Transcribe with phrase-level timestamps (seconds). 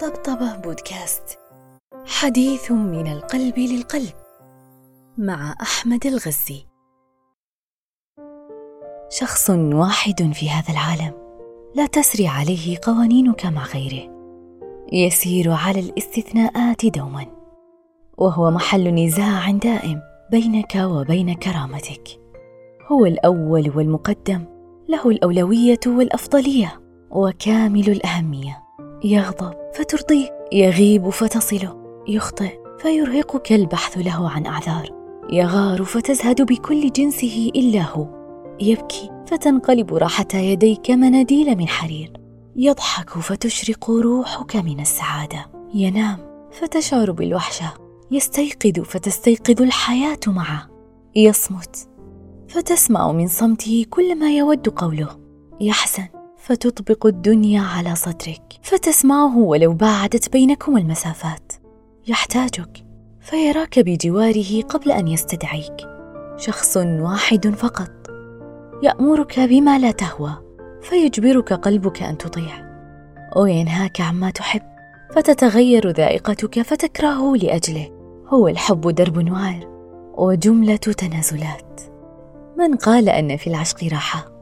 [0.00, 1.38] طبطبة بودكاست.
[2.06, 4.14] حديث من القلب للقلب
[5.18, 6.66] مع أحمد الغزي.
[9.10, 11.14] شخص واحد في هذا العالم
[11.74, 14.10] لا تسري عليه قوانينك مع غيره.
[14.92, 17.26] يسير على الاستثناءات دوما.
[18.18, 22.08] وهو محل نزاع دائم بينك وبين كرامتك.
[22.86, 24.44] هو الأول والمقدم
[24.88, 26.80] له الأولوية والأفضلية
[27.10, 28.67] وكامل الأهمية.
[29.04, 31.76] يغضب فترضيه يغيب فتصله
[32.08, 34.90] يخطئ فيرهقك البحث له عن أعذار
[35.32, 38.06] يغار فتزهد بكل جنسه إلا هو
[38.60, 42.12] يبكي فتنقلب راحة يديك مناديل من حرير
[42.56, 46.18] يضحك فتشرق روحك من السعادة ينام
[46.52, 47.74] فتشعر بالوحشه
[48.10, 50.68] يستيقظ فتستيقظ الحياة معه
[51.16, 51.88] يصمت
[52.48, 55.18] فتسمع من صمته كل ما يود قوله
[55.60, 56.08] يحزن
[56.48, 61.52] فتطبق الدنيا على صدرك فتسمعه ولو باعدت بينكم المسافات.
[62.06, 62.84] يحتاجك
[63.20, 65.76] فيراك بجواره قبل أن يستدعيك.
[66.36, 67.90] شخص واحد فقط.
[68.82, 70.32] يأمرك بما لا تهوى
[70.82, 72.68] فيجبرك قلبك أن تطيع.
[73.36, 74.62] وينهاك عما تحب
[75.14, 77.90] فتتغير ذائقتك فتكرهه لأجله.
[78.28, 79.68] هو الحب درب وعر
[80.16, 81.80] وجملة تنازلات.
[82.58, 84.37] من قال أن في العشق راحة؟